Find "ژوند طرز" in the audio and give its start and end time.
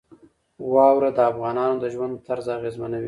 1.93-2.45